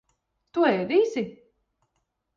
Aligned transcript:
Tu 0.57 0.63
ēdīsi? 0.69 1.25